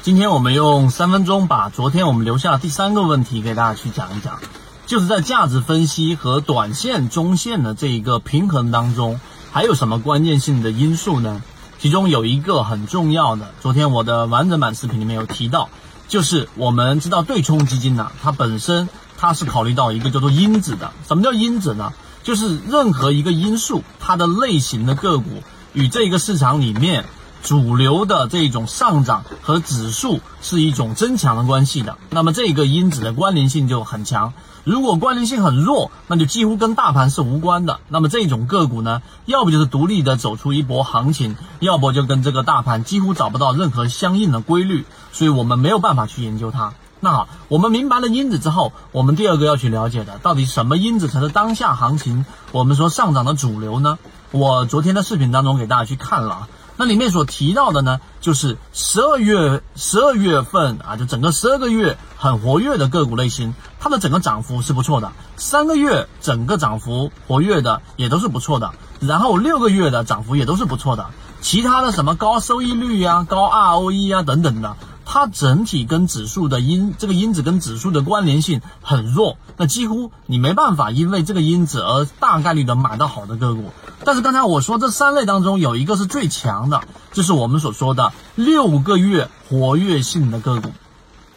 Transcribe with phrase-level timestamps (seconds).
[0.00, 4.38] 今天我们用三分钟把昨天我们留下的第三个问题给大家去讲一讲，
[4.86, 11.42] 就是在价值分析和短线、中线的这一个平衡当中，还有什么关键性的因素呢？
[11.80, 15.68] 其中有一个很重要的，昨天我的完整版视频里面有提到，
[16.06, 18.88] 就是我们知道对冲基金呢，它本身
[19.18, 20.92] 它是考虑到一个叫做因子的。
[21.08, 21.92] 什么叫因子呢？
[22.22, 25.42] 就是任何一个因素，它的类型的个股
[25.72, 27.04] 与这个市场里面。
[27.42, 34.32] 主流的这种上涨和指数是一种增强的关系的，那么这个因子的关联性就很强。
[34.64, 37.80] 如果关联性很弱，那就几乎跟大盘是无关的。
[37.88, 46.74] 那么这种个股呢，要不就是独立的走出一波行情，要不就跟这个大盘几乎找不到任何相应的规律，所以我们没有办法去研究它。
[47.00, 53.98] 那好，我们明白了因子之后，我们第二个要去了解的，到底什么因子才是当下行情我们说上涨的主流呢？
[54.32, 56.48] 我昨天的视频当中给大家去看了。
[56.80, 65.10] 那里面所提到的呢，就是十二月十二月份啊，就整个十二个月很活跃的个股类型，它的整个涨幅是不错的。
[65.36, 71.06] 三个月整个涨幅活跃的也都是不错的，然后六个月的涨幅也都是不错的。
[71.40, 74.76] 其他的什么高收益率呀、高 ROE 啊等等的。
[75.10, 83.72] 它整体跟指数的因这个因子跟指数的关联性很弱，那几乎你没办法因为这个因子而大概率的买到好的个股。
[84.04, 86.82] 但是刚才我说这三类当中有一个是最强的，
[87.14, 90.72] 就是我们所说的六个月活跃性的个股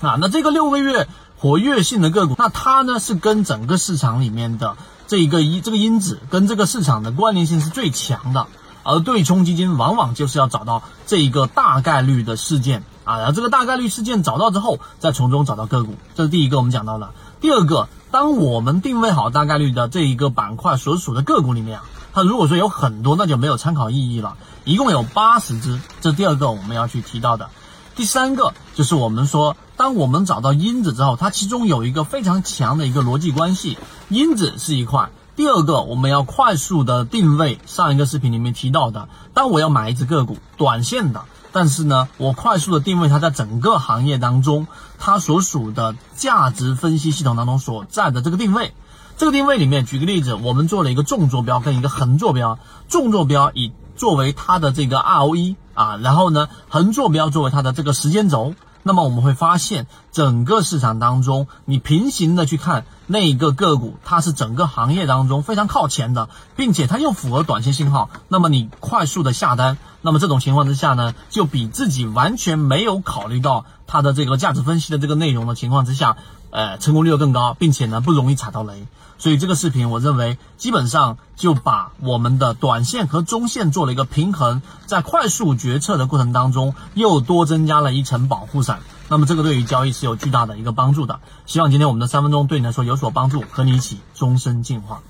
[0.00, 0.16] 啊。
[0.18, 8.46] 那这个六个月活跃性的个股，那它呢是跟整个市场里面的这一个因这个因子跟这个市场的关联性是最强的。
[8.82, 12.84] 而对冲基金往往就是要找到这一个大概率的事件。
[13.04, 17.14] 啊，然后这个大概率事件找到之后，再从中找到个股，这是第一个我们讲到的。
[17.40, 24.36] 第二个，当我们定位好大概率的这一个板块所属的个股里面啊，它如果说有很多，那就没有参考意义了。
[24.64, 27.48] 一共有八十只，这第二个我们要去提到的。
[27.96, 33.78] 第三个就是我们说，当我们找到因子之后，它其中有一个非常强的一个逻辑关系，
[34.10, 35.08] 因子是一块。
[35.38, 41.26] 第二个我们要快速的定位，上一个视频里面提到的，当我要买一只个股，短线的。
[41.52, 44.66] 但是呢，我快速的定位它在整个行业当中，
[44.98, 48.74] 它所属的价值分析系统当中所在的这个定位，
[49.16, 58.56] 这个定位里面，举个例子，我们做了一个纵坐标跟一个横坐标，纵坐标以作为它的这个 ROE 啊，然后呢，横坐标作为它的这个时间轴。
[58.82, 68.10] 那么我们会发现，整个市场当中，你平行的去看那一个个股，它是整个行业当中非常靠前的，并且它又符合短线信号。
[68.28, 76.18] 那么你快速的下单，那么这种情况之下呢，就比自己完全没有考虑到它的这个价值分析的这个内容的情况之下，
[76.50, 78.86] 呃，成功率又更高，并且呢不容易踩到雷。
[79.16, 88.80] 所以这个视频，我认为基本上就把我们的短线和中线做了一个平衡，在快速决策的过程当中，又多增加了一层保护伞。
[89.10, 91.20] 那么这个对于交易是有巨大的一个帮助的。
[91.46, 95.02] 希望今天我们的三分钟对你来说有所帮助，和你一起终身进化。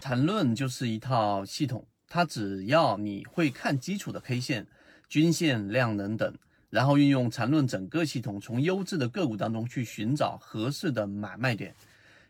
[0.00, 4.66] 缠论就是一套系统，它只要你会看基础的 K 线、
[5.06, 6.34] 均线、量能等，
[6.70, 11.74] 然后运用缠论整个系统，从优质的个股当中去寻找合适的买卖点。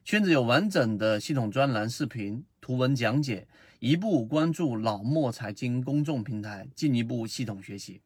[0.05, 3.47] 圈子有完整的系统专栏、视频、图文讲解，
[3.79, 8.01] 一步关注老莫财经公众平台，进一步系统学习。